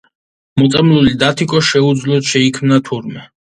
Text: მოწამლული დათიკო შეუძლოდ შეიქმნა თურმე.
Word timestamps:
მოწამლული 0.61 1.13
დათიკო 1.25 1.63
შეუძლოდ 1.69 2.33
შეიქმნა 2.33 2.83
თურმე. 2.91 3.33